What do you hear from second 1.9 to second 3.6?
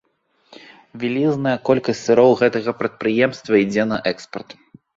сыроў гэтага прадпрыемства